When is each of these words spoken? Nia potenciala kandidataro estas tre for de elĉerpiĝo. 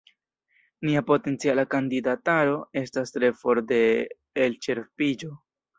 Nia 0.87 1.03
potenciala 1.09 1.67
kandidataro 1.75 2.57
estas 2.83 3.17
tre 3.19 3.33
for 3.45 3.65
de 3.75 3.83
elĉerpiĝo. 4.49 5.37